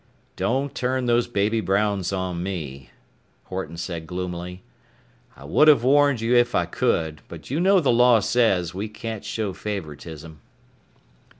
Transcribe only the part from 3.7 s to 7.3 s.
said gloomily, "I would have warned you if I could,